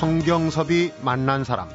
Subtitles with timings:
[0.00, 1.68] 성경섭이 만난 사람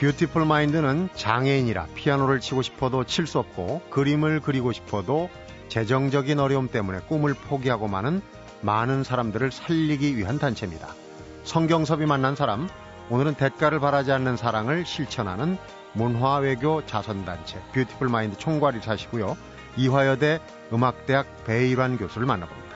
[0.00, 5.28] 뷰티풀 마인드는 장애인이라 피아노를 치고 싶어도 칠 수 없고 그림을 그리고 싶어도
[5.68, 8.22] 재정적인 어려움 때문에 꿈을 포기하고 마는
[8.62, 10.88] 많은 사람들을 살리기 위한 단체입니다.
[11.44, 12.66] 성경섭이 만난 사람,
[13.10, 15.58] 오늘은 대가를 바라지 않는 사랑을 실천하는
[15.92, 19.36] 문화외교 자선단체 뷰티풀 마인드 총괄이사시고요.
[19.78, 20.40] 이화여대
[20.72, 22.68] 음악대학 배일환 교수를 만나봅니다.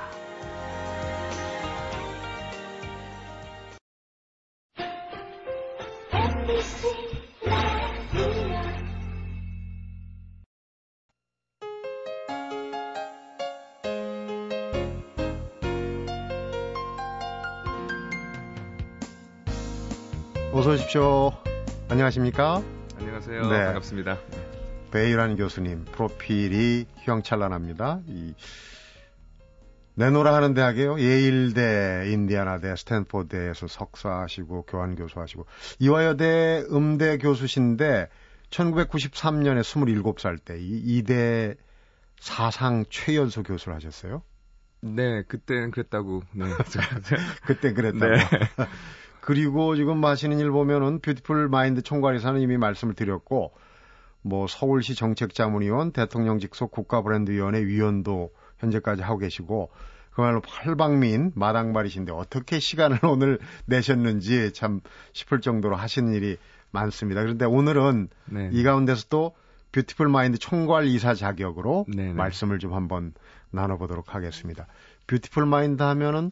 [20.53, 21.33] 어서 오십시오.
[21.89, 22.63] 안녕하십니까?
[22.99, 23.49] 안녕하세요.
[23.49, 23.65] 네.
[23.65, 24.19] 반갑습니다.
[24.93, 28.03] 베이란 교수님 프로필이 휘황찬란합니다.
[28.07, 28.35] 이
[29.95, 31.01] 내노라 하는 대학이에요.
[31.01, 35.47] 예일대, 인디아나대, 스탠포드에서 석사하시고 교환 교수하시고
[35.81, 38.09] 이화여대 음대 교수신데
[38.51, 41.55] 1993년에 27살 때이 이대
[42.21, 44.23] 사상 최연소 교수를 하셨어요?
[44.83, 46.23] 네, 그때는 그랬다고.
[46.33, 46.45] 네.
[47.47, 48.15] 그때 그랬다고.
[48.15, 48.19] 네.
[49.21, 53.53] 그리고 지금 하시는 일 보면은 뷰티풀 마인드 총괄이사는 이미 말씀을 드렸고
[54.23, 59.71] 뭐 서울시 정책자문위원, 대통령 직속 국가브랜드위원회 위원도 현재까지 하고 계시고
[60.13, 64.81] 그야말로 팔방미인 마당발이신데 어떻게 시간을 오늘 내셨는지 참
[65.13, 66.37] 싶을 정도로 하시는 일이
[66.71, 67.23] 많습니다.
[67.23, 68.51] 그런데 오늘은 네.
[68.53, 69.35] 이 가운데서 또
[69.73, 72.09] 뷰티풀 마인드 총괄 이사 자격으로 네네.
[72.09, 72.13] 네.
[72.15, 73.15] 말씀을 좀 한번
[73.51, 74.67] 나눠보도록 하겠습니다.
[75.07, 76.31] 뷰티풀 마인드 하면은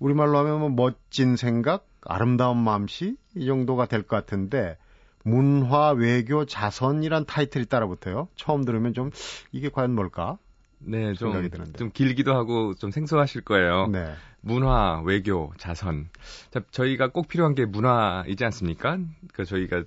[0.00, 4.76] 우리말로 하면 뭐 멋진 생각, 아름다운 마음씨 이 정도가 될 것 같은데
[5.24, 8.28] 문화 외교 자선이란 타이틀이 따라붙어요.
[8.36, 9.10] 처음 들으면 좀
[9.52, 10.38] 이게 과연 뭘까?
[10.78, 11.30] 네, 좀,
[11.78, 13.86] 좀 길기도 하고 좀 생소하실 거예요.
[13.86, 14.12] 네.
[14.40, 16.08] 문화, 외교, 자선.
[16.50, 18.98] 자, 저희가 꼭 필요한 게 문화이지 않습니까?
[19.32, 19.84] 그 저희가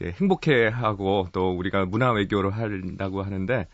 [0.00, 3.66] 행복해하고 또 우리가 문화 외교를 한다고 하는데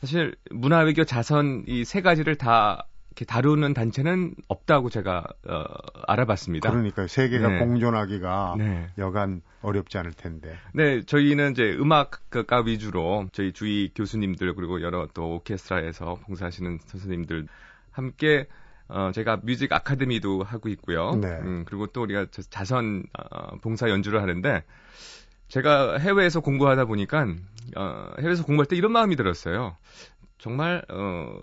[0.00, 5.64] 사실 문화 외교 자선 이 세 가지를 다 이렇게 다루는 단체는 없다고 제가 어,
[6.06, 6.70] 알아봤습니다.
[6.70, 7.58] 그러니까 세계가 네.
[7.60, 8.90] 공존하기가 네.
[8.98, 10.54] 여간 어렵지 않을 텐데.
[10.74, 17.48] 네, 저희는 이제 음악가 위주로 저희 주위 교수님들 그리고 여러 또 오케스트라에서 봉사하시는 선생님들
[17.90, 18.46] 함께
[18.88, 21.14] 어, 제가 뮤직 아카데미도 하고 있고요.
[21.14, 21.28] 네.
[21.28, 24.62] 음, 그리고 또 우리가 자선 어, 봉사 연주를 하는데
[25.48, 27.26] 제가 해외에서 공부하다 보니까
[27.76, 29.74] 어, 해외에서 공부할 때 이런 마음이 들었어요.
[30.36, 31.40] 정말 어,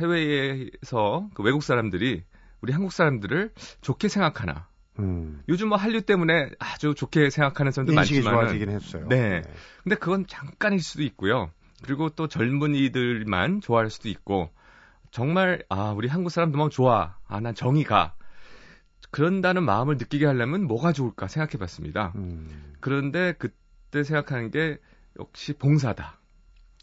[0.00, 2.22] 해외에서 그 외국 사람들이
[2.60, 4.68] 우리 한국 사람들을 좋게 생각하나.
[4.98, 5.42] 음.
[5.48, 9.06] 요즘 뭐 한류 때문에 아주 좋게 생각하는 사람들 많지만 좋아지긴 했어요.
[9.08, 9.40] 네.
[9.40, 9.42] 네.
[9.82, 11.50] 근데 그건 잠깐일 수도 있고요.
[11.82, 14.50] 그리고 또 젊은이들만 좋아할 수도 있고
[15.10, 17.16] 정말 아 우리 한국 사람들만 좋아.
[17.26, 18.14] 아 난 정이 가.
[19.10, 22.12] 그런다는 마음을 느끼게 하려면 뭐가 좋을까 생각해 봤습니다.
[22.16, 22.74] 음.
[22.80, 24.78] 그런데 그때 생각하는 게
[25.18, 26.20] 역시 봉사다.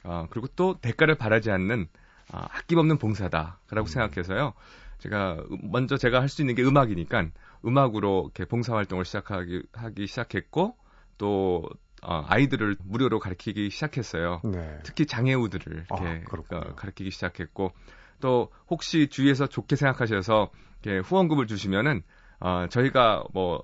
[0.04, 1.88] 아, 그리고 또 대가를 바라지 않는
[2.32, 3.86] 아, 아낌없는 봉사다라고 음.
[3.86, 4.54] 생각해서요.
[5.00, 7.28] 제가 먼저 제가 할 수 있는 게 음악이니까
[7.66, 10.76] 음악으로 이렇게 봉사 활동을 시작하기 하기 시작했고
[11.18, 11.64] 또
[12.04, 14.42] 어, 아이들을 무료로 가르치기 시작했어요.
[14.44, 14.80] 네.
[14.84, 17.72] 특히 장애우들을 이렇게 아, 어, 가르치기 시작했고
[18.20, 20.52] 또 혹시 주위에서 좋게 생각하셔서
[20.84, 22.02] 이렇게 후원금을 주시면은
[22.40, 23.62] 어, 저희가 뭐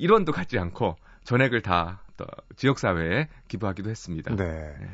[0.00, 2.02] 1원도 갖지 않고 전액을 다
[2.56, 4.34] 지역 사회에 기부하기도 했습니다.
[4.34, 4.44] 네.
[4.44, 4.88] 네.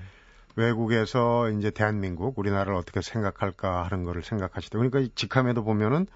[0.57, 4.79] 외국에서 이제 대한민국 우리나라를 어떻게 생각할까 하는 거를 생각하시다.
[4.79, 6.07] 그러니까 직함에도 보면은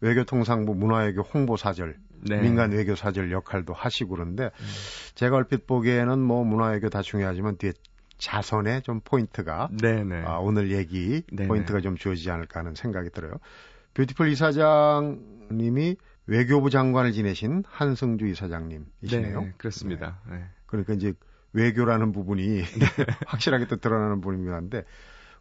[0.00, 2.40] 외교통상부 문화외교 홍보사절, 네.
[2.40, 4.66] 민간 외교사절 역할도 하시고 그런데 음.
[5.14, 7.72] 제가 얼핏 보기에는 뭐 문화외교 다 중요하지만 뒤에
[8.18, 10.04] 자선의 좀 포인트가 네네.
[10.04, 10.22] 네.
[10.26, 11.48] 아, 오늘 얘기 네네.
[11.48, 11.82] 포인트가 네.
[11.82, 13.32] 좀 주어지지 않을까 하는 생각이 들어요.
[13.94, 15.96] 뷰티풀 이사장님이
[16.26, 19.40] 외교부 장관을 지내신 한승주 이사장님이시네요.
[19.40, 20.20] 네, 그렇습니다.
[20.30, 20.44] 네.
[20.66, 21.12] 그러니까 이제
[21.52, 22.62] 외교라는 부분이
[23.26, 24.84] 확실하게 또 드러나는 부분이긴 한데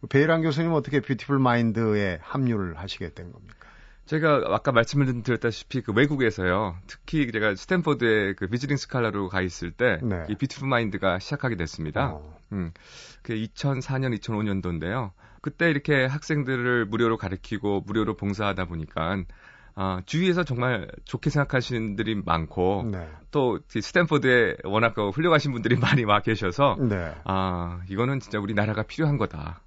[0.10, 3.68] 배일환 교수님 어떻게 뷰티풀 마인드에 합류를 하시게 된 겁니까?
[4.06, 6.76] 제가 아까 말씀을 드렸다시피 그 외국에서요.
[6.88, 10.26] 특히 제가 스탠퍼드에 그 비즈닝 스칼라로 가 있을 때에 네.
[10.26, 12.14] 뷰티풀 마인드가 시작하게 됐습니다.
[12.14, 12.40] 어.
[12.52, 12.72] 음.
[13.22, 15.12] 그 2004년 2005년도인데요.
[15.42, 19.24] 그때 이렇게 학생들을 무료로 가르치고 무료로 봉사하다 보니까
[19.82, 23.08] 아, 주위에서 정말 좋게 생각하시는 분들이 많고 네.
[23.32, 27.14] 또 스탠퍼드에 워낙 그 훌륭하신 분들이 많이 와 계셔서 네.
[27.24, 29.62] 아 이거는 진짜 우리나라가 필요한 거다.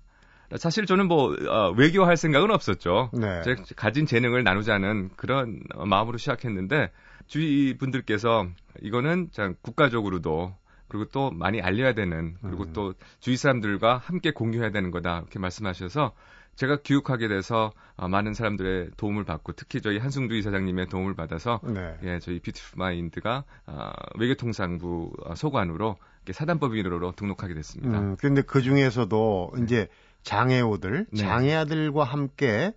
[0.56, 3.08] 사실 저는 뭐 어, 외교할 생각은 없었죠.
[3.14, 3.40] 네.
[3.40, 6.90] 제가 가진 재능을 나누자는 그런 마음으로 시작했는데
[7.26, 8.48] 주위 분들께서
[8.82, 10.54] 이거는 참 국가적으로도
[10.88, 12.72] 그리고 또 많이 알려야 되는 그리고 음.
[12.74, 16.12] 또 주위 사람들과 함께 공유해야 되는 거다 이렇게 말씀하셔서
[16.56, 21.96] 제가 교육하게 돼서 어, 많은 사람들의 도움을 받고 특히 저희 한승두 이사장님의 도움을 받아서 네.
[22.02, 25.96] 예, 저희 뷰티풀 마인드가 어, 외교통상부 어, 소관으로
[26.30, 27.98] 사단법인으로 등록하게 됐습니다.
[27.98, 29.88] 음, 그런데 그 중에서도 이제
[30.22, 31.20] 장애우들, 네.
[31.20, 32.72] 장애아들과 함께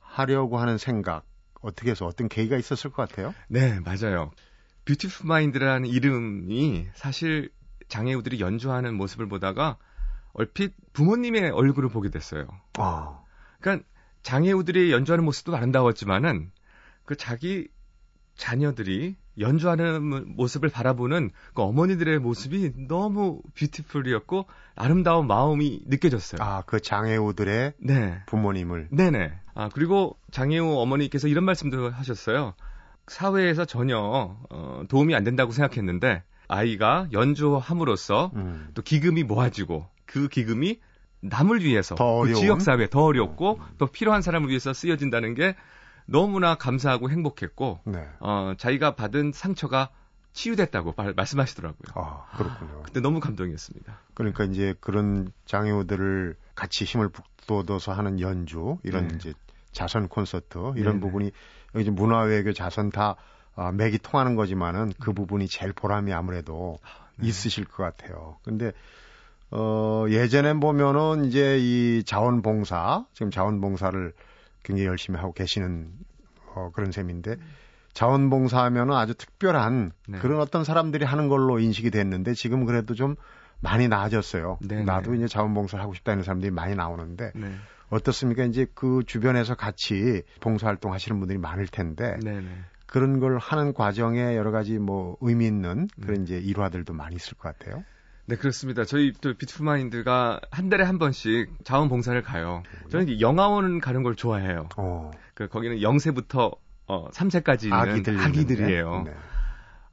[0.00, 1.24] 하려고 하는 생각
[1.60, 3.34] 어떻게 해서 어떤 계기가 있었을 것 같아요?
[3.48, 4.30] 네, 맞아요.
[4.84, 7.50] 뷰티풀 마인드라는 이름이 사실
[7.88, 9.76] 장애우들이 연주하는 모습을 보다가
[10.32, 12.46] 얼핏 부모님의 얼굴을 보게 됐어요.
[12.78, 13.20] 아,
[13.60, 13.86] 그러니까
[14.22, 16.50] 장애우들이 연주하는 모습도 아름다웠지만은
[17.04, 17.68] 그 자기
[18.36, 26.40] 자녀들이 연주하는 모습을 바라보는 그 어머니들의 모습이 너무 뷰티풀이었고 아름다운 마음이 느껴졌어요.
[26.42, 28.22] 아, 그 장애우들의 네.
[28.26, 29.32] 부모님을 네네.
[29.54, 32.54] 아, 그리고 장애우 어머니께서 이런 말씀도 하셨어요.
[33.06, 33.98] 사회에서 전혀
[34.50, 40.80] 어, 도움이 안 된다고 생각했는데 아이가 연주함으로써 음, 또 기금이 모아지고 그 기금이
[41.20, 42.34] 남을 위해서 더 그?
[42.34, 45.54] 지역 사회 더 어렵고 더 필요한 사람을 위해서 쓰여진다는 게
[46.06, 48.08] 너무나 감사하고 행복했고 네.
[48.20, 49.90] 어, 자기가 받은 상처가
[50.32, 51.92] 치유됐다고 말, 말씀하시더라고요.
[51.94, 52.82] 아, 그렇군요.
[52.82, 53.98] 그때 너무 감동이었습니다.
[54.14, 59.16] 그러니까 이제 그런 장애우들을 같이 힘을 북돋워서 하는 연주, 이런 네.
[59.16, 59.34] 이제
[59.72, 61.00] 자선 콘서트 이런 네네.
[61.00, 61.30] 부분이
[61.78, 63.16] 이제 문화 외교 자선 다
[63.54, 66.78] 아, 맥이 통하는 거지만은 그 부분이 제일 보람이 아무래도
[67.16, 67.26] 네.
[67.26, 68.38] 있으실 것 같아요.
[68.44, 68.72] 근데
[69.50, 74.12] 어 예전엔 보면은 이제 이 자원봉사 지금 자원봉사를
[74.62, 75.90] 굉장히 열심히 하고 계시는
[76.54, 77.36] 어 그런 셈인데
[77.94, 80.18] 자원봉사 하면은 아주 특별한 네.
[80.18, 83.16] 그런 어떤 사람들이 하는 걸로 인식이 됐는데 지금 그래도 좀
[83.60, 84.58] 많이 나아졌어요.
[84.60, 84.84] 네네.
[84.84, 87.54] 나도 이제 자원봉사를 하고 싶다는 사람들이 많이 나오는데 네.
[87.90, 88.44] 어떻습니까?
[88.44, 92.46] 이제 그 주변에서 같이 봉사활동 하시는 분들이 많을 텐데 네네.
[92.86, 96.06] 그런 걸 하는 과정에 여러 가지 뭐 의미 있는 네.
[96.06, 97.84] 그런 이제 일화들도 많이 있을 것 같아요.
[98.28, 98.84] 네, 그렇습니다.
[98.84, 102.62] 저희 또 비트풀 마인드가 한 달에 한 번씩 자원봉사를 가요.
[102.90, 104.68] 저는 영화원 가는 걸 좋아해요.
[104.76, 106.58] 어, 그 거기는 0세부터
[106.88, 109.04] 어, 3세까지 있는 아기들 아기들이에요.
[109.06, 109.14] 네.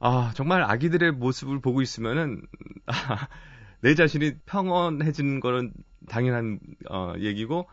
[0.00, 2.42] 아, 정말 아기들의 모습을 보고 있으면은
[2.84, 3.26] 아,
[3.80, 5.72] 내 자신이 평온해지는 거는
[6.06, 6.60] 당연한
[6.90, 7.66] 어, 얘기고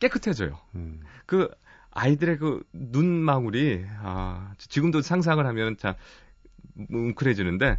[0.00, 0.58] 깨끗해져요.
[0.74, 1.48] 음, 그
[1.92, 5.94] 아이들의 그 눈망울이 아, 지금도 상상을 하면 참
[6.74, 7.78] 뭉클해지는데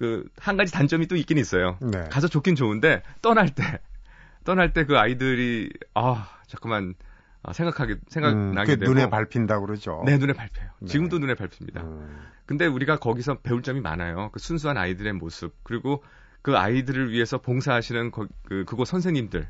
[0.00, 1.76] 그 한 가지 단점이 또 있긴 있어요.
[1.82, 2.08] 네.
[2.10, 3.62] 가서 좋긴 좋은데 떠날 때
[4.44, 6.94] 떠날 때 그 아이들이 아 자꾸만
[7.42, 10.02] 아, 생각하게 음, 생각나게 그 되고 눈에 밟힌다 그러죠.
[10.06, 10.68] 내 눈에 밟혀요.
[10.80, 10.86] 네.
[10.86, 11.82] 지금도 눈에 밟힙니다.
[11.82, 14.30] 음, 근데 우리가 거기서 배울 점이 많아요.
[14.32, 16.02] 그 순수한 아이들의 모습 그리고
[16.42, 19.46] 그 아이들을 위해서 봉사하시는 거, 그 그곳 선생님들.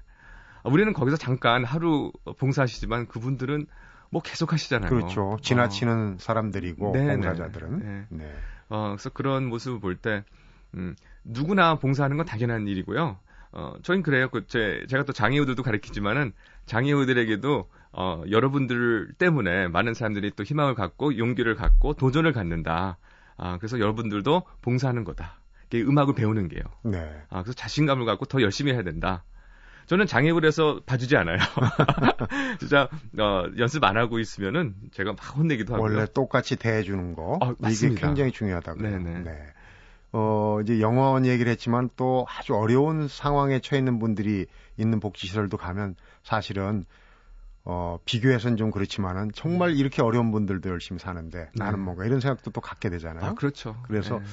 [0.63, 3.67] 아, 우리는 거기서 잠깐 하루 봉사하시지만 그분들은
[4.11, 4.91] 뭐 계속 하시잖아요.
[4.91, 5.39] 그렇죠.
[5.43, 7.15] 지나치는 사람들이고 네네.
[7.15, 7.79] 봉사자들은.
[7.79, 8.07] 네.
[8.11, 8.33] 네.
[8.69, 10.23] 어, 그래서 그런 모습을 볼 때,
[10.75, 10.95] 음,
[11.25, 13.19] 누구나 봉사하는 건 당연한 일이고요.
[13.53, 14.29] 어, 저희는 그래요.
[14.29, 16.33] 그, 제, 제가 또 장애우들도 가르치지만은,
[16.67, 22.99] 장애우들에게도, 어, 여러분들 때문에 많은 사람들이 또 희망을 갖고, 용기를 갖고, 도전을 갖는다.
[23.37, 25.41] 아, 그래서 여러분들도 봉사하는 거다.
[25.67, 26.63] 이게 음악을 배우는 게요.
[26.85, 27.23] 네.
[27.29, 29.25] 아, 그래서 자신감을 갖고 더 열심히 해야 된다.
[29.87, 31.39] 저는 장애우를 해서 봐주지 않아요.
[32.61, 32.89] 진짜,
[33.19, 35.97] 어, 연습 안 하고 있으면은 제가 막 혼내기도 하고요.
[35.97, 38.07] 원래 똑같이 대해주는 거 아, 이게 맞습니다.
[38.07, 38.89] 굉장히 중요하다고요.
[38.89, 39.21] 네네.
[39.21, 39.47] 네.
[40.13, 45.95] 어 이제 영화원 얘기를 했지만 또 아주 어려운 상황에 처해 있는 분들이 있는 복지시설도 가면
[46.25, 46.85] 사실은
[47.65, 51.85] 어 비교해서는 좀 그렇지만은 정말 이렇게 어려운 분들도 열심히 사는데 나는 네.
[51.85, 53.25] 뭔가 이런 생각도 또 갖게 되잖아요.
[53.25, 53.77] 아, 그렇죠.
[53.83, 54.25] 그래서 네.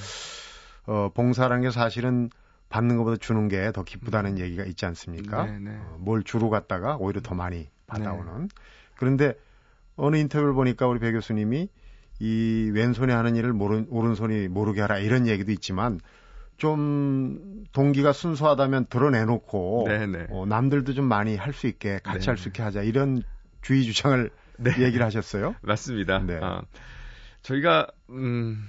[0.86, 2.30] 어 봉사라는 게 사실은
[2.70, 5.44] 받는 것보다 주는 게 더 기쁘다는 얘기가 있지 않습니까?
[5.46, 5.70] 네, 네.
[5.78, 8.48] 어, 뭘 주로 갖다가 오히려 더 많이 받아오는.
[8.96, 9.34] 그런데
[9.96, 11.68] 어느 인터뷰를 보니까 우리 배 교수님이
[12.20, 16.00] 이 왼손이 하는 일을 모른, 오른손이 모르게 하라 이런 얘기도 있지만
[16.56, 20.26] 좀 동기가 순수하다면 드러내놓고 네, 네.
[20.30, 22.26] 어, 남들도 좀 많이 할 수 있게 같이 네.
[22.30, 23.22] 할수 있게 하자 이런
[23.62, 24.70] 주의 주장을 네.
[24.80, 25.54] 얘기를 하셨어요.
[25.62, 26.18] 맞습니다.
[26.18, 26.40] 네.
[26.42, 26.62] 아,
[27.42, 28.68] 저희가 음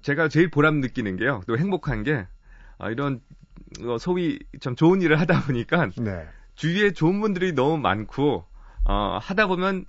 [0.00, 1.42] 제가 제일 보람 느끼는 게요.
[1.46, 2.26] 또 행복한 게
[2.78, 3.20] 아, 이런
[3.84, 6.26] 어, 소위 좀 좋은 일을 하다 보니까 네.
[6.54, 8.46] 주위에 좋은 분들이 너무 많고
[8.84, 9.84] 어, 하다 보면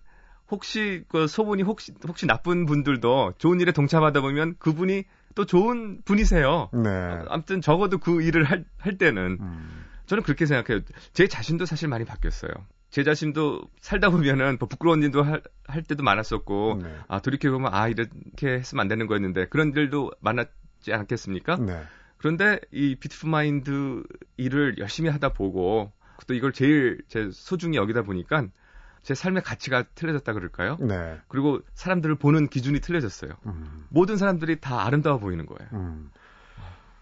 [0.50, 5.04] 혹시 그 소문이 혹시 혹시 나쁜 분들도 좋은 일에 동참하다 보면 그분이
[5.36, 6.70] 또 좋은 분이세요.
[6.74, 6.90] 네.
[7.28, 10.84] 아무튼 적어도 그 일을 할, 할 때는 음, 저는 그렇게 생각해요.
[11.14, 12.52] 제 자신도 사실 많이 바뀌었어요.
[12.90, 16.96] 제 자신도 살다 보면은 뭐 부끄러운 일도 할, 할 때도 많았었고, 네.
[17.08, 21.58] 아, 돌이켜 보면, 아, 이렇게 했으면 안 되는 거였는데, 그런 일도 많았지 않겠습니까?
[21.58, 21.84] 네.
[22.18, 24.04] 그런데 이 비트풀 마인드
[24.38, 25.92] 일을 열심히 하다 보고,
[26.26, 28.48] 또 이걸 제일 제 소중히 여기다 보니까,
[29.08, 30.76] 제 삶의 가치가 틀려졌다 그럴까요?
[30.82, 31.18] 네.
[31.30, 33.32] 그리고 사람들을 보는 기준이 틀려졌어요.
[33.46, 35.70] 음, 모든 사람들이 다 아름다워 보이는 거예요.
[35.72, 36.12] 음.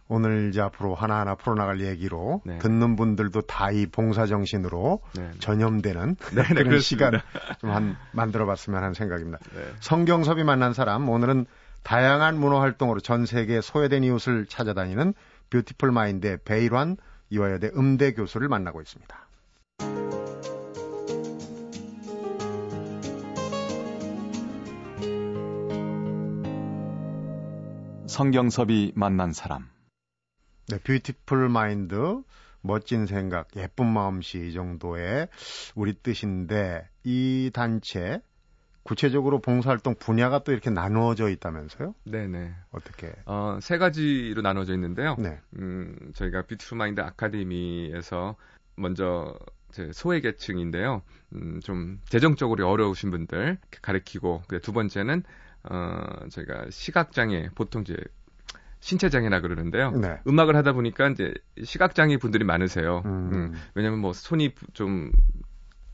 [0.08, 2.60] 오늘 이제 앞으로 하나하나 풀어나갈 얘기로 네.
[2.60, 5.32] 듣는 분들도 다 이 봉사 정신으로 네.
[5.40, 7.20] 전염되는 네, 네 그런 시간
[7.60, 9.40] 좀 한 만들어봤으면 하는 생각입니다.
[9.56, 9.64] 네.
[9.80, 11.48] 성경섭이 만난 사람 오늘은
[11.82, 15.16] 다양한 문화 활동으로 전 세계 소외된 이웃을 찾아다니는
[15.50, 16.98] 뷰티풀 마인드의 베일환
[17.32, 19.26] 이화여대 음대 교수를 만나고 있습니다.
[28.16, 29.68] 성경섭이 만난 사람.
[30.70, 32.22] 네, Beautiful Mind,
[32.62, 35.28] 멋진 생각, 예쁜 마음씨 정도의
[35.76, 38.22] 우리 뜻인데 이 단체
[38.84, 41.94] 구체적으로 봉사활동 분야가 또 이렇게 나누어져 있다면서요?
[42.06, 42.54] 네네.
[42.72, 43.12] 어떻게?
[43.26, 45.18] 어, 세 가지로 나눠져 있는데요.
[45.20, 45.38] 네.
[45.60, 48.38] 음, 저희가 Beautiful Mind 아카데미에서
[48.78, 49.38] 먼저
[49.72, 51.02] 제 소외 계층인데요.
[51.34, 55.24] 음, 좀 재정적으로 어려우신 분들 가르치고, 두 번째는
[55.70, 57.96] 어, 저희가 시각장애, 보통 이제
[58.80, 59.92] 신체장애나 그러는데요.
[59.92, 60.20] 네.
[60.28, 63.02] 음악을 하다 보니까 이제 시각장애 분들이 많으세요.
[63.06, 63.30] 음.
[63.34, 65.12] 음, 왜냐면 뭐 손이 좀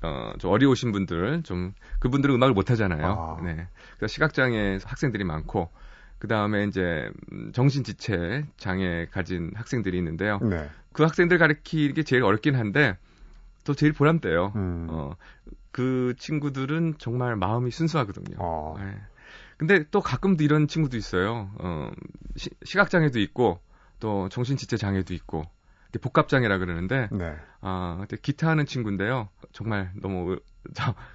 [0.03, 3.37] 어, 좀 어려우신 분들, 좀, 그분들은 음악을 못 하잖아요.
[3.39, 3.43] 아.
[3.43, 3.67] 네.
[3.97, 5.69] 그래서 시각장애 학생들이 많고,
[6.17, 10.39] 그 다음에 이제, 음, 정신지체 장애 가진 학생들이 있는데요.
[10.39, 10.67] 네.
[10.91, 12.97] 그 학생들 가르치기 제일 어렵긴 한데,
[13.63, 14.53] 또 제일 보람돼요.
[14.55, 14.87] 음.
[14.89, 15.15] 어,
[15.71, 18.37] 그 친구들은 정말 마음이 순수하거든요.
[18.39, 18.77] 어.
[18.79, 18.99] 네.
[19.62, 21.51] 근데 또 가끔도 이런 친구도 있어요.
[21.60, 21.91] 어,
[22.36, 23.60] 시, 시각장애도 있고,
[24.00, 25.44] 또 정신지체 장애도 있고,
[26.01, 27.36] 복합장애라 그러는데, 네.
[27.62, 29.30] 아, 근데 기타 하는 친구인데요.
[29.51, 30.39] 정말 너무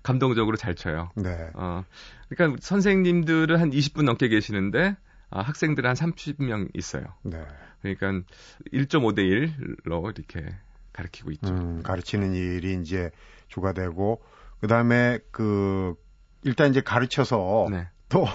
[0.04, 1.10] 감동적으로 잘 쳐요.
[1.16, 1.50] 네.
[1.54, 1.84] 어,
[2.28, 4.96] 그러니까 선생님들은 한 20분 넘게 계시는데,
[5.28, 7.04] 아, 학생들은 한 30명 있어요.
[7.24, 7.44] 네.
[7.82, 8.28] 그러니까
[8.72, 10.54] 1.5대 1로 이렇게
[10.92, 11.52] 가르치고 있죠.
[11.52, 13.10] 음, 가르치는 일이 이제
[13.48, 14.22] 주가 되고,
[14.60, 15.96] 그 다음에 그,
[16.44, 17.88] 일단 이제 가르쳐서 네.
[18.08, 18.26] 또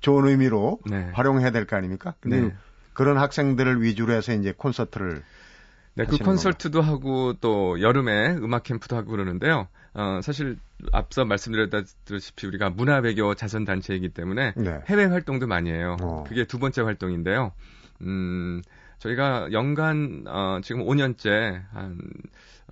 [0.00, 1.10] 좋은 의미로 네.
[1.14, 2.14] 활용해야 될 거 아닙니까?
[2.20, 2.54] 근데 네.
[2.92, 5.22] 그런 학생들을 위주로 해서 이제 콘서트를
[5.96, 6.92] 네, 그 콘서트도 건가?
[6.92, 9.68] 하고 또 여름에 음악 캠프도 하고 그러는데요.
[9.94, 10.58] 어, 사실
[10.92, 14.80] 앞서 말씀드렸다시피 우리가 문화 외교 자선 단체이기 때문에 네.
[14.86, 15.96] 해외 활동도 많이 해요.
[16.02, 16.24] 어.
[16.26, 17.52] 그게 두 번째 활동인데요.
[18.02, 18.60] 음,
[18.98, 21.98] 저희가 연간 어, 지금 5년째 한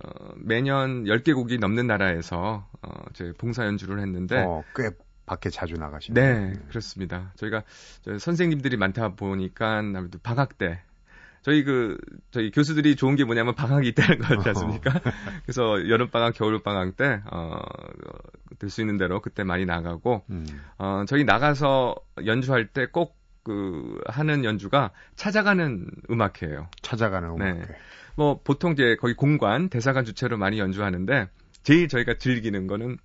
[0.04, 4.90] 어, 매년 10개국이 넘는 나라에서 어, 제 봉사 연주를 했는데 어, 꽤
[5.33, 6.67] 밖에 자주 나가시는 네, 음.
[6.69, 7.33] 그렇습니다.
[7.37, 7.62] 저희가
[8.19, 10.81] 선생님들이 많다 보니까 아무래도 방학 때
[11.41, 11.97] 저희 그
[12.31, 14.93] 저희 교수들이 좋은 게 뭐냐면 방학이 있다는 거 같지 않습니까?
[15.45, 17.59] 그래서 여름 방학, 겨울 방학 때 어
[18.59, 20.47] 될 수 있는 대로 그때 많이 나가고 음.
[20.79, 21.97] 어 저희 나가서
[22.27, 26.69] 연주할 때꼭 그 하는 연주가 찾아가는 음악회예요.
[26.83, 27.53] 찾아가는 음악회.
[27.55, 27.62] 네.
[28.15, 31.29] 뭐 보통 이제 거기 공관, 대사관 주체로 많이 연주하는데
[31.65, 32.99] 제일 저희가 즐기는 거는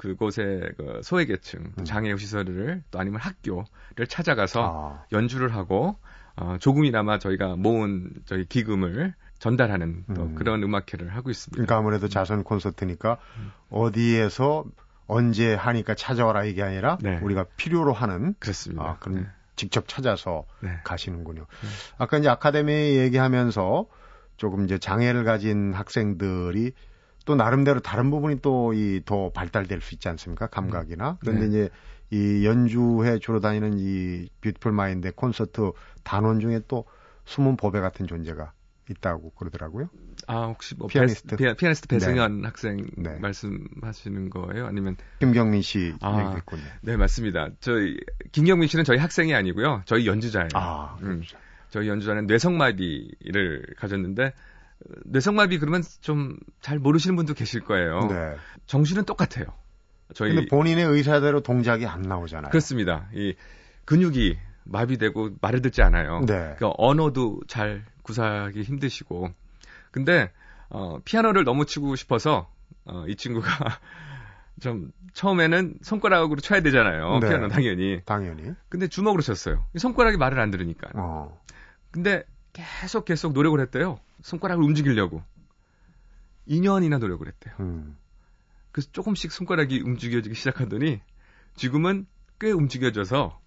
[0.00, 1.84] 그곳의 그 소외계층, 음.
[1.84, 5.04] 장애 시설을 또 아니면 학교를 찾아가서 아.
[5.12, 5.98] 연주를 하고
[6.36, 10.34] 어, 조금이나마 저희가 모은 저희 기금을 전달하는 또 음.
[10.36, 11.54] 그런 음악회를 하고 있습니다.
[11.54, 13.52] 그러니까 아무래도 자선 콘서트니까 음.
[13.68, 14.64] 어디에서
[15.06, 17.18] 언제 하니까 찾아와라 이게 아니라 네.
[17.18, 18.82] 우리가 필요로 하는 그렇습니다.
[18.82, 19.26] 아, 그런 네.
[19.54, 20.78] 직접 찾아서 네.
[20.82, 21.42] 가시는군요.
[21.42, 21.68] 네.
[21.98, 23.86] 아까 이제 아카데미 얘기하면서
[24.38, 26.72] 조금 이제 장애를 가진 학생들이
[27.26, 30.46] 또 나름대로 다른 부분이 또 이 더 발달될 수 있지 않습니까?
[30.48, 31.18] 감각이나.
[31.20, 31.46] 그런데 네.
[31.48, 31.68] 이제
[32.10, 35.72] 이 연주회 주로 다니는 이 뷰티풀 마인드 콘서트
[36.02, 36.84] 단원 중에 또
[37.24, 38.52] 숨은 보배 같은 존재가
[38.90, 39.88] 있다고 그러더라고요.
[40.26, 42.46] 아 혹시 뭐 피아니스트 베, 피아 니스트 배승현 네.
[42.46, 43.16] 학생 네.
[43.20, 44.66] 말씀하시는 거예요?
[44.66, 46.62] 아니면 김경민 씨 아, 얘기했군요.
[46.82, 47.50] 네 맞습니다.
[47.60, 47.96] 저희
[48.32, 49.82] 김경민 씨는 저희 학생이 아니고요.
[49.84, 50.48] 저희 연주자예요.
[50.54, 51.22] 아, 음,
[51.70, 54.32] 저희 연주자는 뇌성마비를 가졌는데
[55.04, 58.06] 뇌성마비 그러면 좀 잘 모르시는 분도 계실 거예요.
[58.08, 58.36] 네.
[58.66, 59.46] 정신은 똑같아요.
[60.14, 62.50] 저희 근데 본인의 의사대로 동작이 안 나오잖아요.
[62.50, 63.08] 그렇습니다.
[63.14, 63.34] 이
[63.84, 66.20] 근육이 마비되고 말을 듣지 않아요.
[66.20, 66.34] 네.
[66.56, 69.30] 그러니까 언어도 잘 구사하기 힘드시고.
[69.90, 70.30] 근데
[70.68, 72.50] 어 피아노를 너무 치고 싶어서
[72.84, 73.48] 어, 이 친구가
[74.60, 77.18] 좀 처음에는 손가락으로 쳐야 되잖아요.
[77.20, 77.28] 네.
[77.28, 78.02] 피아노 당연히.
[78.04, 78.52] 당연히.
[78.68, 79.64] 근데 주먹으로 쳤어요.
[79.76, 80.90] 손가락이 말을 안 들으니까.
[80.94, 81.40] 어.
[81.90, 83.98] 근데 계속 계속 노력을 했대요.
[84.22, 85.22] 손가락을 움직이려고.
[86.48, 87.54] 2년이나 노력을 했대요.
[87.60, 87.96] 음.
[88.72, 91.00] 그래서 조금씩 손가락이 움직여지기 시작하더니
[91.56, 92.06] 지금은
[92.40, 93.38] 꽤 움직여져서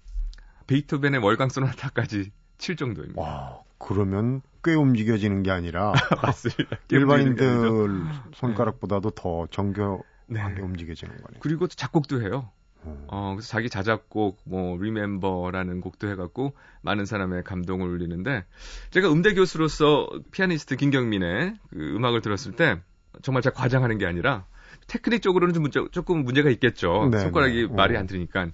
[0.68, 3.22] 베이토벤의 월광 소나타까지 칠 정도입니다.
[3.22, 6.78] 와, 그러면 꽤 움직여지는 게 아니라 맞습니다.
[6.90, 8.06] 일반인들
[8.36, 9.22] 손가락보다도 네.
[9.22, 10.62] 더 정교하게 네.
[10.62, 11.40] 움직여지는 거네요.
[11.42, 12.50] 그리고 작곡도 해요.
[12.86, 13.08] 어.
[13.08, 18.46] 어, 그래서 자기 자작곡, 뭐, 리멤버라는 곡도 해갖고, 많은 사람의 감동을 울리는데,
[18.92, 22.82] 제가 음대 교수로서 피아니스트 김경민의 그 음악을 들었을 때,
[23.22, 24.46] 정말 제가 과장하는 게 아니라,
[24.88, 27.10] 테크닉적으로는 좀 문제, 조금 문제가 있겠죠.
[27.12, 27.74] 네, 손가락이 네.
[27.74, 28.48] 말이 안 들으니까.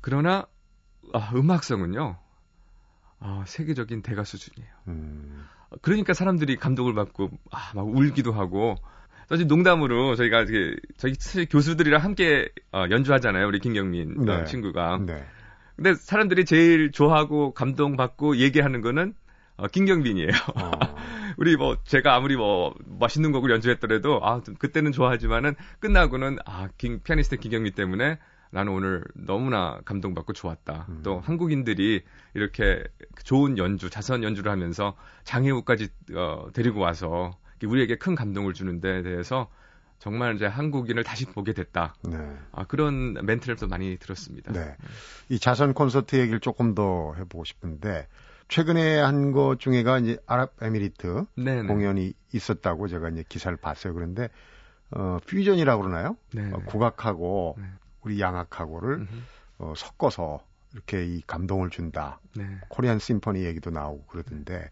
[0.00, 0.46] 그러나,
[1.12, 2.16] 아, 음악성은요,
[3.20, 4.72] 아, 세계적인 대가 수준이에요.
[4.88, 5.46] 음.
[5.82, 8.76] 그러니까 사람들이 감동을 받고 아, 막 울기도 하고
[9.28, 13.46] 사실 농담으로 저희가 이게 저희 사실 교수들이랑 함께 어, 연주하잖아요.
[13.46, 14.44] 우리 김경민 어, 네.
[14.44, 15.00] 친구가.
[15.06, 15.24] 네.
[15.76, 19.14] 근데 사람들이 제일 좋아하고 감동받고 얘기하는 거는
[19.56, 20.30] 어, 김경민이에요.
[20.56, 20.70] 어.
[21.36, 27.36] 우리 뭐 제가 아무리 뭐 멋있는 곡을 연주했더라도 아좀 그때는 좋아하지만은 끝나고는 아 김, 피아니스트
[27.36, 28.18] 김경민 때문에
[28.50, 30.86] 나는 오늘 너무나 감동받고 좋았다.
[30.88, 31.00] 음.
[31.02, 32.02] 또 한국인들이
[32.34, 32.84] 이렇게
[33.24, 39.50] 좋은 연주, 자선 연주를 하면서 장애우까지 어, 데리고 와서 우리에게 큰 감동을 주는 데 대해서
[39.98, 41.94] 정말 이제 한국인을 다시 보게 됐다.
[42.02, 42.18] 네.
[42.52, 44.52] 아, 그런 멘트를 또 많이 들었습니다.
[44.52, 44.76] 네.
[45.30, 48.06] 이 자선 콘서트 얘기를 조금 더 해보고 싶은데
[48.48, 51.66] 최근에 한 것 중에가 이제 아랍에미리트 네네.
[51.68, 53.94] 공연이 있었다고 제가 이제 기사를 봤어요.
[53.94, 54.28] 그런데
[54.90, 56.16] 어 퓨전이라고 그러나요?
[56.34, 56.52] 네네.
[56.52, 57.64] 어, 국악하고 네.
[58.02, 59.08] 우리 양악하고를 음흠.
[59.58, 60.44] 어, 섞어서
[60.74, 62.20] 이렇게 이 감동을 준다.
[62.36, 62.44] 네.
[62.68, 64.68] 코리안 심포니 얘기도 나오고 그러던데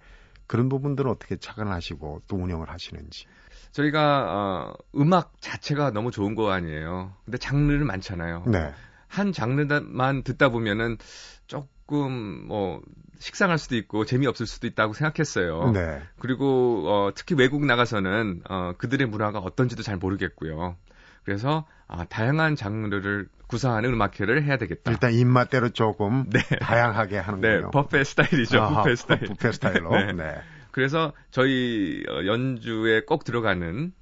[0.53, 3.25] 그런 부분들은 어떻게 착안하시고 또 운영을 하시는지.
[3.71, 7.15] 저희가 어, 음악 자체가 너무 좋은 거 아니에요.
[7.25, 8.45] 근데 장르는 많잖아요.
[8.49, 8.71] 네.
[9.09, 10.99] 한 장르만 듣다 보면은
[11.47, 12.83] 조금 뭐
[13.19, 15.71] 식상할 수도 있고 재미없을 수도 있다고 생각했어요.
[15.71, 16.03] 네.
[16.19, 20.77] 그리고 어, 특히 외국 나가서는 어, 그들의 문화가 어떤지도 잘 모르겠고요.
[21.25, 24.91] 그래서 아, 다양한 장르를 구사하는 음악회를 해야 되겠다.
[24.91, 26.41] 일단 입맛대로 조금 네.
[26.61, 27.71] 다양하게 네, 하는군요.
[27.71, 28.63] 버페 스타일이죠.
[28.63, 29.21] 아하, 버페 스타일.
[29.21, 29.91] 뷔페 스타일로.
[30.07, 30.13] 네.
[30.15, 30.35] 네.
[30.71, 33.93] 그래서 저희 어, 연주에 꼭 들어가는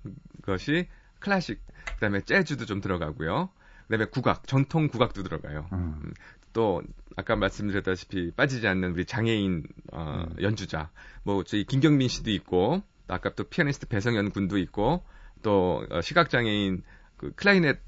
[0.42, 0.86] 것이
[1.18, 1.60] 클래식,
[1.94, 3.50] 그다음에 재즈도 좀 들어가고요.
[3.88, 5.66] 그다음에 국악, 전통 국악도 들어가요.
[5.72, 6.12] 음.
[6.52, 6.82] 또
[7.16, 10.36] 아까 말씀드렸다시피 빠지지 않는 우리 장애인 어, 음.
[10.40, 10.90] 연주자,
[11.24, 15.02] 뭐 저희 김경민 씨도 있고, 또 아까 또 피아니스트 배성현 군도 있고,
[15.42, 16.84] 또 어, 시각 장애인
[17.20, 17.80] 그 클라리넷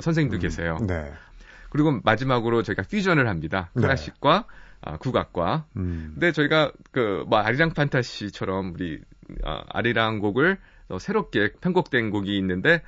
[0.00, 0.76] 선생님도 계세요.
[0.86, 1.10] 네.
[1.70, 3.70] 그리고 마지막으로 저희가 퓨전을 합니다.
[3.74, 3.80] 네.
[3.80, 4.44] 클래식과
[4.82, 6.10] 아, 국악과 음.
[6.12, 9.00] 근데 저희가 그뭐 아리랑 판타시처럼 우리
[9.42, 12.82] 아, 아리랑 곡을 또 새롭게 편곡된 곡이 있는데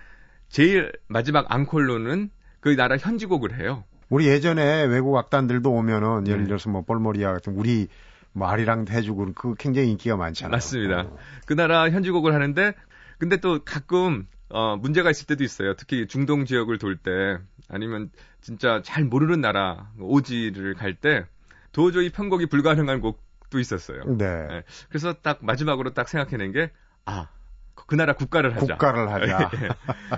[0.50, 2.28] 제일 마지막 앙콜로는
[2.60, 3.84] 그 나라 현지곡을 해요.
[4.10, 6.48] 우리 예전에 외국 악단들도 오면은 예를 네.
[6.48, 7.88] 들어서 뭐 볼모리아 같은 우리
[8.32, 10.50] 뭐 아리랑도 해주고 그 굉장히 인기가 많잖아요.
[10.50, 11.00] 맞습니다.
[11.00, 11.16] 어.
[11.46, 12.74] 그 나라 현지곡을 하는데
[13.16, 15.74] 근데 또 가끔 어 문제가 있을 때도 있어요.
[15.74, 21.26] 특히 중동 지역을 돌 때 아니면 진짜 잘 모르는 나라 오지를 갈 때
[21.72, 24.04] 도저히 편곡이 불가능한 곡도 있었어요.
[24.16, 24.46] 네.
[24.46, 24.62] 네.
[24.88, 26.70] 그래서 딱 마지막으로 딱 생각해낸 게
[27.04, 27.28] 아,
[27.74, 28.66] 그 나라 국가를 하자.
[28.74, 29.50] 국가를 하자.
[29.62, 29.68] 예.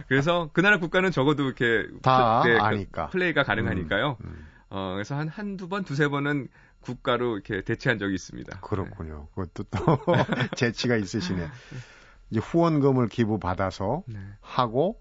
[0.09, 3.07] 그래서 그 나라 국가는 적어도 이렇게 다 플- 네, 그 아니까.
[3.09, 4.19] 플레이가 가능하니까요.
[4.21, 4.47] 음, 음.
[4.71, 6.49] 어, 그래서 한 한두 번, 두세 번은
[6.81, 8.61] 국가로 이렇게 대체한 적이 있습니다.
[8.61, 9.27] 그렇군요.
[9.35, 9.99] 그것도 또
[10.57, 11.49] 재치가 있으시네.
[12.31, 14.19] 이제 후원금을 기부받아서 네.
[14.41, 15.01] 하고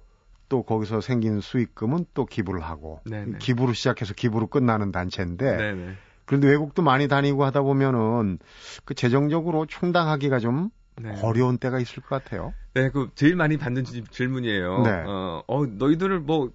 [0.50, 3.40] 또 거기서 생긴 수익금은 또 기부를 하고 네네.
[3.40, 5.94] 기부로 시작해서 기부로 끝나는 단체인데 네, 네.
[6.26, 8.40] 그런데 외국도 많이 다니고 하다 보면은
[8.86, 10.70] 그 재정적으로 충당하기가 좀
[11.02, 11.12] 네.
[11.22, 12.54] 어려운 때가 있을 것 같아요.
[12.74, 14.84] 네, 그 제일 많이 받는 지- 질문이에요.
[14.84, 15.04] 네.
[15.06, 16.52] 어, 어, 너희들 뭐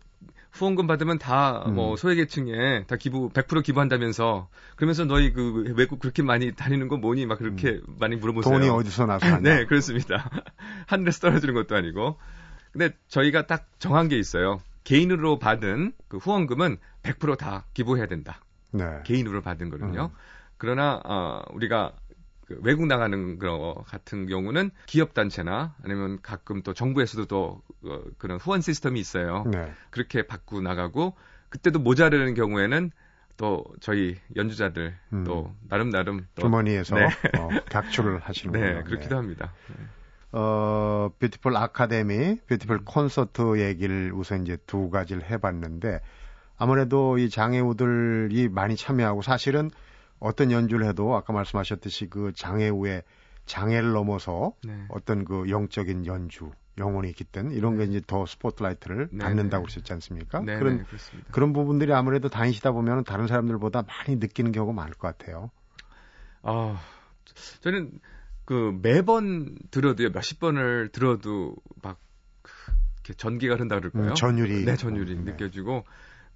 [0.53, 1.97] 후원금 받으면 다뭐 음.
[1.97, 7.39] 소외계층에 다 기부 100% 기부한다면서 그러면서 너희 그 외국 그렇게 많이 다니는 건 뭐니 막
[7.39, 8.55] 그렇게 많이 물어보세요.
[8.55, 8.61] 음.
[8.61, 9.25] 돈이 어디서 나서.
[9.41, 10.31] 네, 그렇습니다.
[10.87, 12.19] 하늘에서 떨어지는 것도 아니고.
[12.71, 14.61] 근데 저희가 딱 정한 게 있어요.
[14.85, 18.41] 개인으로 받은 그 후원금은 100%다 기부해야 된다.
[18.73, 18.85] 네.
[19.05, 20.11] 개인으로 받은 거는요.
[20.13, 20.19] 음.
[20.59, 21.93] 그러나 어, 우리가
[22.47, 28.39] 그 외국 나가는 거 같은 경우는 기업 단체나 아니면 가끔 또 정부에서도 또 어, 그런
[28.39, 29.45] 후원 시스템이 있어요.
[29.51, 29.73] 네.
[29.91, 31.15] 그렇게 받고 나가고
[31.49, 32.91] 그때도 모자르는 경우에는
[33.37, 35.25] 또 저희 연주자들 음.
[35.25, 37.07] 또 나름 나름 또 주머니에서 네.
[37.39, 38.65] 어, 각출을 하시는군요.
[38.79, 39.53] 네, 그렇기도 합니다.
[40.33, 46.01] 어, Beautiful 아카데미, Beautiful 콘서트 얘기를 우선 이제 두 가지를 해봤는데
[46.57, 49.71] 아무래도 이 장애우들이 많이 참여하고 사실은
[50.23, 53.03] 어떤 연주를 해도 아까 말씀하셨듯이 그 장애우의
[53.47, 54.85] 장애를 넘어서 네.
[54.89, 59.73] 어떤 그 영적인 연주, 영혼이 깃든 이런 게 이제 더 스포트라이트를 네, 받는다고 네.
[59.73, 60.41] 그러셨지 않습니까?
[60.41, 61.29] 네, 그런 네, 그렇습니다.
[61.33, 65.51] 그런 부분들이 아무래도 다니시다 보면 다른 사람들보다 많이 느끼는 경우가 많을 것 같아요.
[66.43, 66.81] 아,
[67.61, 67.91] 저는
[68.45, 71.99] 그 매번 들어도요, 몇십 번을 들어도 막
[72.95, 74.11] 이렇게 전기가 흐른다 그럴까요?
[74.11, 75.33] 음, 전율이 네, 전율이 네.
[75.33, 75.85] 느껴지고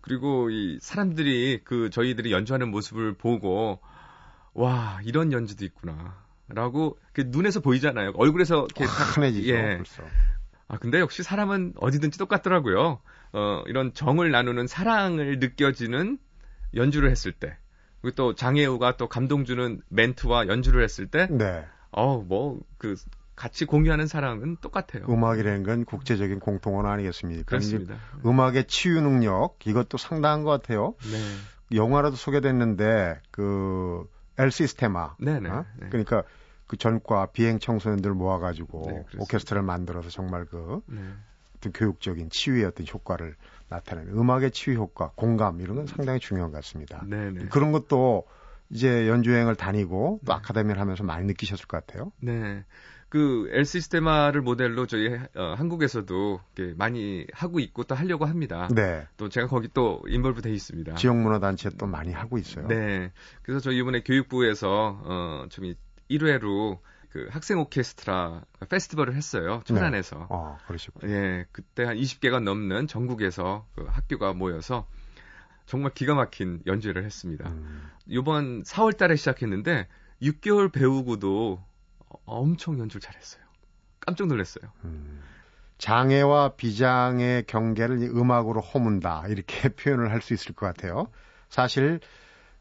[0.06, 3.80] 그리고 이 사람들이 그 저희들이 연주하는 모습을 보고
[4.54, 8.12] 와 이런 연주도 있구나라고 그 눈에서 보이잖아요.
[8.14, 9.48] 얼굴에서 이렇게 딱- 환해지죠.
[9.52, 9.76] 예.
[9.76, 10.04] 벌써.
[10.68, 13.00] 아 근데 역시 사람은 어디든지 똑같더라고요.
[13.32, 16.18] 어 이런 정을 나누는 사랑을 느껴지는
[16.74, 17.56] 연주를 했을 때
[18.00, 21.64] 그리고 또 장애우가 또 감동 주는 멘트와 연주를 했을 때 네.
[21.90, 22.94] 어뭐그
[23.36, 25.04] 같이 공유하는 사랑은 똑같아요.
[25.08, 27.44] 음악이라는 건 국제적인 공통언어 아니겠습니까?
[27.44, 27.94] 그렇습니다.
[27.94, 30.94] 이제 음악의 치유 능력 이것도 상당한 것 같아요.
[31.02, 31.76] 네.
[31.76, 34.06] 영화라도 소개됐는데 그
[34.38, 35.16] 엘 시스테마.
[35.18, 35.48] 네네.
[35.48, 35.64] 어?
[35.78, 35.88] 네.
[35.88, 36.22] 그러니까
[36.66, 39.04] 그 전과 비행 청소년들 모아가지고 네.
[39.18, 41.00] 오케스트라를 만들어서 정말 그 네.
[41.56, 43.34] 어떤 교육적인 치유의 어떤 효과를
[43.68, 47.02] 나타내는 음악의 치유 효과, 공감 이런 건 상당히 중요한 것 같습니다.
[47.06, 47.46] 네네.
[47.46, 48.26] 그런 것도
[48.68, 50.36] 이제 연주여행을 다니고 또 네.
[50.38, 52.12] 아카데미를 하면서 많이 느끼셨을 것 같아요.
[52.20, 52.64] 네.
[53.16, 56.40] 그엘 시스테마를 모델로 저희 어, 한국에서도
[56.76, 58.68] 많이 하고 있고 또 하려고 합니다.
[58.74, 59.06] 네.
[59.16, 60.96] 또 제가 거기 또 인볼브 돼 있습니다.
[60.96, 62.66] 지역 문화 단체 또 많이 하고 있어요.
[62.68, 63.10] 네.
[63.42, 65.72] 그래서 저희 이번에 교육부에서 어 좀
[66.10, 69.62] 1회로 그 학생 오케스트라 페스티벌을 했어요.
[69.64, 70.26] 천안에서.
[70.28, 71.00] 어, 그러시고.
[71.08, 74.86] 예, 그때 한 20개가 넘는 전국에서 그 학교가 모여서
[75.64, 77.48] 정말 기가 막힌 연주를 했습니다.
[77.48, 79.88] 음, 이번 4월 달에 시작했는데
[80.22, 81.64] 6개월 배우고도
[82.24, 83.42] 엄청 연주를 잘했어요.
[84.00, 84.70] 깜짝 놀랐어요.
[84.84, 85.22] 음.
[85.78, 91.08] 장애와 비장의 경계를 이 음악으로 허문다 이렇게 표현을 할 수 있을 것 같아요.
[91.48, 92.00] 사실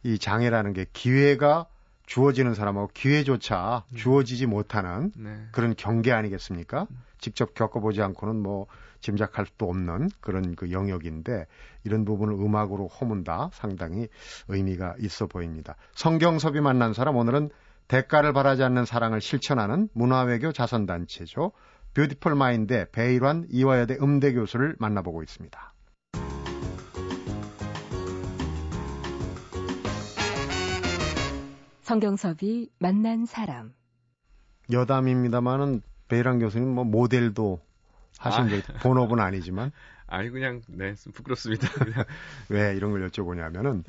[0.03, 1.65] 이 장애라는 게 기회가
[2.05, 3.95] 주어지는 사람하고 기회조차 음.
[3.95, 5.47] 주어지지 못하는 네.
[5.51, 6.87] 그런 경계 아니겠습니까?
[7.19, 8.67] 직접 겪어보지 않고는 뭐
[8.99, 11.47] 짐작할 수도 없는 그런 그 영역인데
[11.83, 14.07] 이런 부분을 음악으로 허문다 상당히
[14.47, 15.75] 의미가 있어 보입니다.
[15.93, 17.49] 성경섭이 만난 사람 오늘은
[17.87, 21.51] 대가를 바라지 않는 사랑을 실천하는 문화외교 자선단체죠.
[21.93, 25.73] 뷰티풀 마인드 배일환 이화여대 음대 교수를 만나보고 있습니다.
[31.81, 33.73] 성경섭이 만난 사람.
[34.71, 37.61] 여담입니다만은 배일환 교수님 뭐 모델도
[38.17, 38.49] 하신 아.
[38.49, 39.71] 적 본업은 아니지만
[40.07, 41.67] 아니 그냥 네, 좀 부끄럽습니다.
[42.49, 43.83] 왜 이런 걸 여쭤보냐면은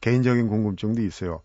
[0.00, 1.42] 개인적인 궁금증도 있어요.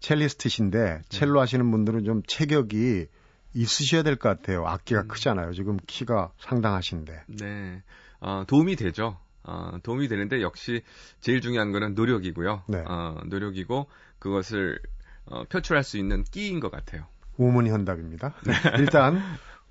[0.00, 3.06] 첼리스트신데 첼로 하시는 분들은 좀 체격이
[3.54, 4.66] 있으셔야 될 것 같아요.
[4.66, 5.08] 악기가 음.
[5.08, 5.52] 크잖아요.
[5.54, 7.22] 지금 키가 상당하신데.
[7.28, 7.82] 네.
[8.20, 9.18] 어, 도움이 되죠.
[9.44, 10.82] 어, 도움이 되는데 역시
[11.20, 12.64] 제일 중요한 거는 노력이고요.
[12.68, 12.84] 네.
[12.86, 13.86] 어, 노력이고
[14.18, 14.78] 그것을
[15.26, 17.06] 어, 표출할 수 있는 끼인 것 같아요.
[17.36, 18.34] 우문 현답입니다.
[18.46, 18.52] 네.
[18.78, 19.20] 일단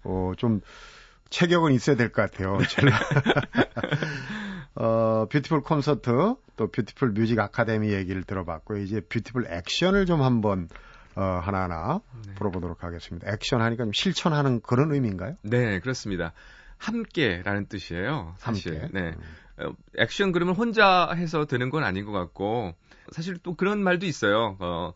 [0.03, 0.61] 어, 좀
[1.29, 2.57] 체격은 있어야 될 것 같아요.
[2.69, 2.91] 첼로.
[4.75, 10.67] 어, Beautiful 콘서트 또 Beautiful Music 아카데미 얘기를 들어봤고 이제 Beautiful 액션을 좀 한번
[11.15, 12.33] 어, 하나하나 네.
[12.35, 13.31] 풀어보도록 하겠습니다.
[13.31, 15.37] 액션 하니까 좀 실천하는 그런 의미인가요?
[15.43, 16.33] 네, 그렇습니다.
[16.77, 18.35] 함께라는 뜻이에요.
[18.37, 18.81] 사실.
[18.81, 18.89] 함께.
[18.93, 19.15] 네.
[19.59, 19.65] 음.
[19.65, 22.73] 어, 액션 그러면 혼자 해서 되는 건 아닌 것 같고
[23.11, 24.57] 사실 또 그런 말도 있어요.
[24.59, 24.93] 어,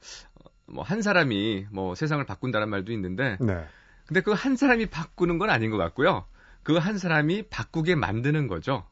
[0.66, 3.66] 뭐 한 사람이 뭐 세상을 바꾼다는 말도 있는데 네.
[4.06, 6.26] 근데 그 한 사람이 바꾸는 건 아닌 것 같고요.
[6.64, 8.84] 그 한 사람이 바꾸게 만드는 거죠.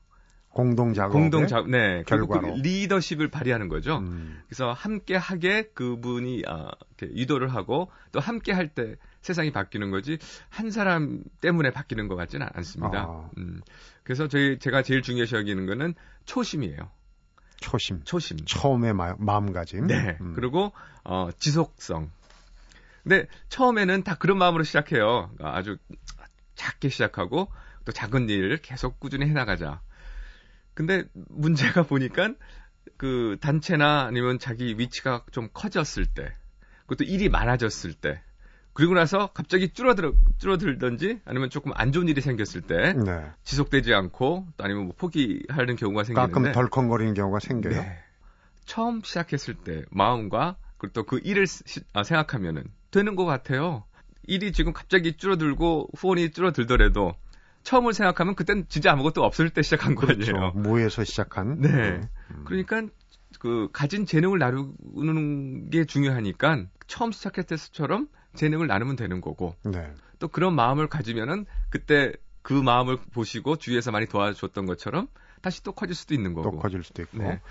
[0.58, 1.12] 공동 작업.
[1.12, 2.56] 공동 작, 네, 그 결과로.
[2.58, 4.00] 리더십을 발휘하는 거죠.
[4.00, 4.42] 음.
[4.48, 10.18] 그래서 함께 하게 그분이 아, 이렇게 유도를 하고 또 함께 할 때 세상이 바뀌는 거지
[10.50, 13.02] 한 사람 때문에 바뀌는 것 같지는 않습니다.
[13.02, 13.30] 아.
[13.38, 13.62] 음,
[14.04, 15.94] 그래서 저희 제가 제일 중요시 여기는 거는
[16.26, 16.90] 초심이에요.
[17.60, 18.02] 초심.
[18.04, 18.38] 초심.
[18.46, 19.88] 처음의 마, 마음가짐.
[19.88, 20.18] 네.
[20.22, 20.34] 음.
[20.36, 20.72] 그리고
[21.04, 22.10] 어, 지속성.
[23.04, 25.30] 근데 처음에는 다 그런 마음으로 시작해요.
[25.40, 25.78] 아주
[26.56, 27.48] 작게 시작하고
[27.86, 29.82] 또 작은 일을 계속 꾸준히 해나가자.
[30.78, 32.36] 근데 문제가 보니까
[32.98, 36.32] 그 단체나 아니면 자기 위치가 좀 커졌을 때,
[36.82, 38.22] 그것도 일이 많아졌을 때,
[38.74, 43.26] 그리고 나서 갑자기 줄어들, 줄어들든지 아니면 조금 안 좋은 일이 생겼을 때 네.
[43.44, 47.74] 지속되지 않고 또 아니면 뭐 포기하는 경우가 생기는데 가끔 덜컹거리는 경우가 생겨요.
[47.74, 47.98] 네.
[48.66, 53.84] 처음 시작했을 때 마음과 그리고 또 그 일을 시- 아, 생각하면은 되는 것 같아요.
[54.28, 57.16] 일이 지금 갑자기 줄어들고 후원이 줄어들더라도
[57.68, 60.38] 처음을 생각하면 그땐 진짜 아무것도 없을 때 시작한 거 그렇죠.
[60.38, 60.52] 아니에요.
[60.52, 61.60] 무에서 시작한.
[61.60, 62.00] 네.
[62.32, 62.44] 음.
[62.46, 62.84] 그러니까
[63.40, 69.92] 그 가진 재능을 나누는 게 중요하니까 처음 시작했을 때처럼 재능을 나누면 되는 거고 네.
[70.18, 75.10] 또 그런 마음을 가지면은 그때 그 마음을 보시고 주위에서 많이 도와줬던 것처럼
[75.42, 76.50] 다시 또 커질 수도 있는 거고.
[76.50, 77.18] 또 커질 수도 있고.
[77.18, 77.42] 네.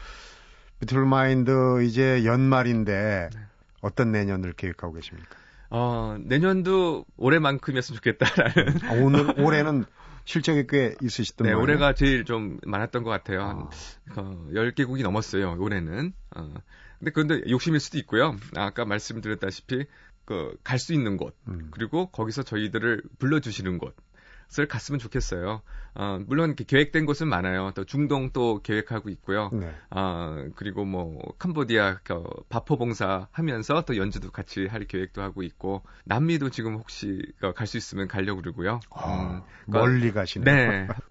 [0.81, 3.41] 비틀 마인드 이제 연말인데 네.
[3.83, 5.37] 어떤 내년을 계획하고 계십니까?
[5.69, 8.81] 어, 내년도 올해만큼이었으면 좋겠다라는.
[8.85, 9.85] 아, 오늘 올해는
[10.27, 11.63] 실적이 꽤 있으시던 네, 모양이에요.
[11.63, 13.41] 올해가 제일 좀 많았던 것 같아요.
[13.43, 16.13] 한 아, 어, 10개국이 넘었어요, 올해는.
[16.37, 16.55] 어,
[16.99, 18.37] 근데 그런데 욕심일 수도 있고요.
[18.57, 19.87] 아까 말씀드렸다시피,
[20.25, 21.69] 그, 갈 수 있는 곳, 음.
[21.71, 23.95] 그리고 거기서 저희들을 불러주시는 곳
[24.59, 25.61] 을 갔으면 좋겠어요.
[25.95, 27.73] 어, 물론 이렇게 계획된 곳은 많아요.
[27.75, 29.51] 또 중동 또 계획하고 있고요.
[29.53, 29.75] 네.
[29.91, 35.83] 아, 그리고 뭐, 캄보디아, 그, 바포 봉사 하면서 또 연주도 같이 할 계획도 하고 있고,
[36.05, 38.81] 남미도 지금 혹시 어, 갈수 있으면 가려고 그러고요.
[38.91, 40.45] 아, 음, 멀리 가시네.
[40.45, 40.89] 네.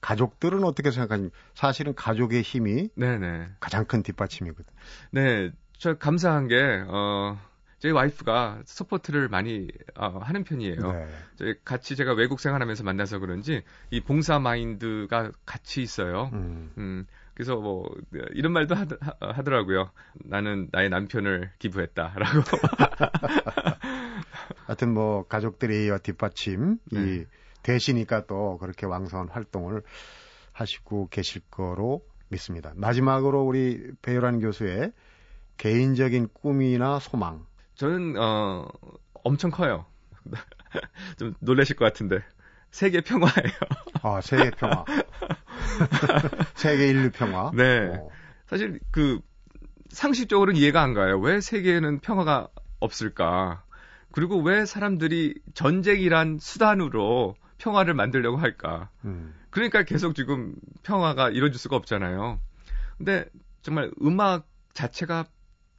[0.00, 1.34] 가족들은 어떻게 생각하십니까?
[1.54, 3.48] 사실은 가족의 힘이 네네.
[3.60, 4.64] 가장 큰 뒷받침이거든.
[5.12, 7.38] 네, 저 감사한 게, 어,
[7.82, 9.66] 저희 와이프가 support를 많이
[9.96, 10.92] 어, 하는 편이에요.
[10.92, 11.08] 네.
[11.34, 16.30] 저희 같이 제가 외국 생활하면서 만나서 그런지 이 봉사 마인드가 같이 있어요.
[16.32, 16.70] 음.
[16.78, 17.92] 음, 그래서 뭐
[18.34, 18.86] 이런 말도 하,
[19.42, 22.42] 더라고요 나는 나의 남편을 기부했다라고.
[24.66, 27.00] 하여튼 뭐 가족들의 이와 뒷받침 네.
[27.00, 27.24] 이
[27.64, 29.82] 되시니까 또 그렇게 왕성한 활동을
[30.52, 32.72] 하시고 계실 거로 믿습니다.
[32.76, 34.92] 마지막으로 우리 배열한 교수의
[35.56, 37.44] 개인적인 꿈이나 소망.
[37.82, 38.68] 저는 어
[39.24, 39.84] 엄청 커요.
[41.18, 42.22] 좀 놀라실 것 같은데
[42.70, 43.58] 세계 평화예요.
[44.02, 44.84] 아 세계 평화.
[46.54, 47.50] 세계 인류 평화.
[47.52, 47.88] 네.
[47.88, 47.94] 오.
[47.94, 48.10] 어.
[48.46, 49.18] 사실 그
[49.88, 51.18] 상식적으로는 이해가 안 가요.
[51.18, 52.46] 왜 세계에는 평화가
[52.78, 53.64] 없을까?
[54.12, 58.90] 그리고 왜 사람들이 전쟁이란 수단으로 평화를 만들려고 할까?
[59.04, 59.34] 음.
[59.50, 62.38] 그러니까 계속 지금 평화가 이루어질 수가 없잖아요.
[62.96, 63.24] 근데
[63.62, 65.24] 정말 음악 자체가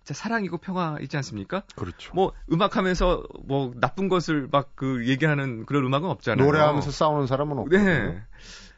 [0.05, 1.63] 사랑이고 평화이지 않습니까?
[1.75, 2.13] 그렇죠.
[2.13, 6.45] 뭐 음악하면서 뭐 나쁜 것을 막 그 얘기하는 그런 음악은 없잖아요.
[6.45, 7.69] 노래하면서 싸우는 사람은 없고.
[7.69, 8.21] 네.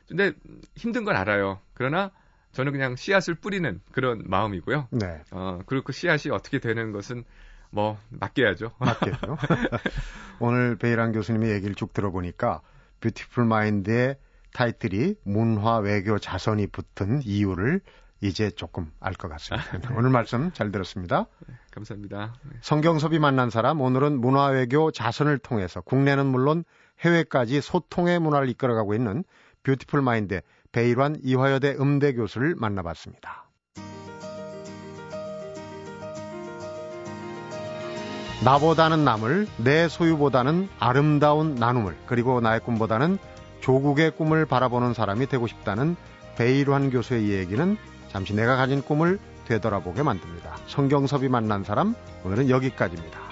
[0.08, 0.34] 근데
[0.76, 1.60] 힘든 걸 알아요.
[1.74, 2.12] 그러나
[2.52, 4.88] 저는 그냥 씨앗을 뿌리는 그런 마음이고요.
[4.92, 5.22] 네.
[5.32, 7.24] 어, 그리고 그 씨앗이 어떻게 되는 것은
[7.72, 8.72] 뭐 맡겨야죠.
[8.78, 9.38] 맡겨죠.
[10.40, 12.62] 오늘 배일환 교수님의 얘기를 쭉 들어보니까
[13.02, 14.18] Beautiful Mind의
[14.54, 17.82] 타이틀이 문화 외교 자선이 붙은 이유를
[18.22, 19.94] 이제 조금 알 것 같습니다.
[19.98, 21.26] 오늘 말씀 잘 들었습니다.
[21.48, 22.34] 네, 감사합니다.
[22.44, 22.58] 네.
[22.62, 26.64] 성경섭이 만난 사람 오늘은 문화 외교 자선을 통해서 국내는 물론
[27.02, 29.24] 해외까지 소통의 문화를 이끌어가고 있는
[29.64, 33.46] 뷰티풀 마인드 베일환 이화여대 음대 교수를 만나봤습니다.
[38.44, 43.18] 나보다는 남을, 내 소유보다는 아름다운 나눔을, 그리고 나의 꿈보다는
[43.62, 45.96] 조국의 꿈을 바라보는 사람이 되고 싶다는
[46.38, 47.78] 베일환 교수의 얘기는
[48.16, 50.56] 잠시 내가 가진 꿈을 되돌아보게 만듭니다.
[50.68, 53.25] 성경섭이 만난 사람, 오늘은 여기까지입니다.